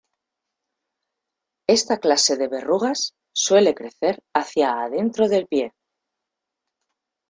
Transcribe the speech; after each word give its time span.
Esta 1.67 1.99
clase 1.99 2.33
de 2.35 2.47
verrugas 2.53 3.13
suele 3.45 3.75
crecer 3.79 4.23
hacia 4.33 4.69
adentro 4.81 5.27
del 5.29 5.45
pie. 5.45 5.75